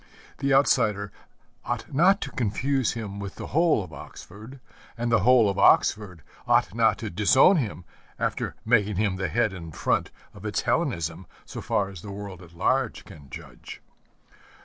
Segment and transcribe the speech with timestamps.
[0.39, 1.11] The outsider
[1.63, 4.59] ought not to confuse him with the whole of Oxford,
[4.97, 7.85] and the whole of Oxford ought not to disown him
[8.17, 12.41] after making him the head and front of its Hellenism so far as the world
[12.41, 13.79] at large can judge.